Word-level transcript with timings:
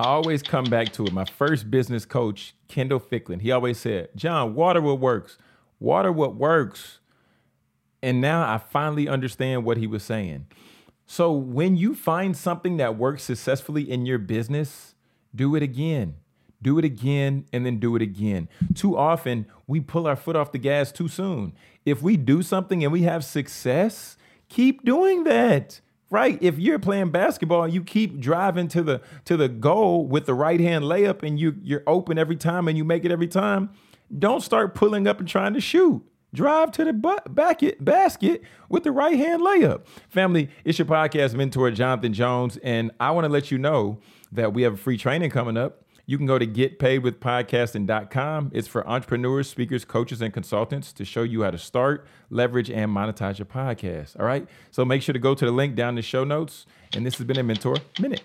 I 0.00 0.04
always 0.04 0.42
come 0.42 0.64
back 0.64 0.94
to 0.94 1.04
it. 1.04 1.12
My 1.12 1.26
first 1.26 1.70
business 1.70 2.06
coach, 2.06 2.54
Kendall 2.68 3.00
Ficklin, 3.00 3.40
he 3.40 3.50
always 3.50 3.76
said, 3.76 4.08
John, 4.16 4.54
water 4.54 4.80
what 4.80 4.98
works. 4.98 5.36
Water 5.78 6.10
what 6.10 6.36
works. 6.36 7.00
And 8.02 8.18
now 8.18 8.50
I 8.50 8.56
finally 8.56 9.08
understand 9.08 9.64
what 9.64 9.76
he 9.76 9.86
was 9.86 10.02
saying. 10.02 10.46
So 11.04 11.30
when 11.32 11.76
you 11.76 11.94
find 11.94 12.34
something 12.34 12.78
that 12.78 12.96
works 12.96 13.24
successfully 13.24 13.90
in 13.90 14.06
your 14.06 14.16
business, 14.16 14.94
do 15.34 15.54
it 15.54 15.62
again. 15.62 16.14
Do 16.62 16.78
it 16.78 16.84
again 16.86 17.44
and 17.52 17.66
then 17.66 17.78
do 17.78 17.94
it 17.94 18.00
again. 18.00 18.48
Too 18.74 18.96
often, 18.96 19.44
we 19.66 19.80
pull 19.80 20.06
our 20.06 20.16
foot 20.16 20.34
off 20.34 20.50
the 20.50 20.58
gas 20.58 20.90
too 20.90 21.08
soon. 21.08 21.52
If 21.84 22.00
we 22.00 22.16
do 22.16 22.42
something 22.42 22.82
and 22.82 22.90
we 22.90 23.02
have 23.02 23.22
success, 23.22 24.16
keep 24.48 24.82
doing 24.82 25.24
that. 25.24 25.82
Right? 26.10 26.38
If 26.42 26.58
you're 26.58 26.80
playing 26.80 27.10
basketball 27.10 27.68
you 27.68 27.84
keep 27.84 28.18
driving 28.18 28.66
to 28.68 28.82
the 28.82 29.00
to 29.26 29.36
the 29.36 29.48
goal 29.48 30.06
with 30.06 30.26
the 30.26 30.34
right 30.34 30.60
hand 30.60 30.84
layup 30.84 31.22
and 31.22 31.38
you 31.38 31.54
you're 31.62 31.84
open 31.86 32.18
every 32.18 32.36
time 32.36 32.66
and 32.66 32.76
you 32.76 32.84
make 32.84 33.04
it 33.04 33.12
every 33.12 33.28
time, 33.28 33.70
don't 34.18 34.42
start 34.42 34.74
pulling 34.74 35.06
up 35.06 35.20
and 35.20 35.28
trying 35.28 35.54
to 35.54 35.60
shoot. 35.60 36.02
Drive 36.32 36.70
to 36.72 36.84
the 36.84 36.92
bu- 36.92 37.28
basket, 37.28 37.84
basket 37.84 38.42
with 38.68 38.84
the 38.84 38.92
right 38.92 39.16
hand 39.16 39.42
layup. 39.42 39.82
Family, 40.08 40.48
it's 40.64 40.78
your 40.78 40.86
podcast 40.86 41.34
mentor, 41.34 41.70
Jonathan 41.72 42.12
Jones, 42.12 42.56
and 42.62 42.92
I 43.00 43.10
want 43.10 43.24
to 43.24 43.28
let 43.28 43.50
you 43.50 43.58
know 43.58 43.98
that 44.30 44.52
we 44.52 44.62
have 44.62 44.74
a 44.74 44.76
free 44.76 44.96
training 44.96 45.30
coming 45.30 45.56
up. 45.56 45.84
You 46.10 46.18
can 46.18 46.26
go 46.26 46.38
to 46.40 46.46
getpaidwithpodcasting.com. 46.46 48.50
It's 48.52 48.66
for 48.66 48.84
entrepreneurs, 48.84 49.48
speakers, 49.48 49.84
coaches, 49.84 50.20
and 50.20 50.34
consultants 50.34 50.92
to 50.94 51.04
show 51.04 51.22
you 51.22 51.44
how 51.44 51.52
to 51.52 51.58
start, 51.58 52.04
leverage, 52.30 52.68
and 52.68 52.90
monetize 52.90 53.38
your 53.38 53.46
podcast. 53.46 54.18
All 54.18 54.26
right. 54.26 54.44
So 54.72 54.84
make 54.84 55.02
sure 55.02 55.12
to 55.12 55.20
go 55.20 55.36
to 55.36 55.44
the 55.44 55.52
link 55.52 55.76
down 55.76 55.90
in 55.90 55.94
the 55.94 56.02
show 56.02 56.24
notes. 56.24 56.66
And 56.96 57.06
this 57.06 57.16
has 57.18 57.26
been 57.28 57.38
a 57.38 57.44
Mentor 57.44 57.76
Minute. 58.00 58.24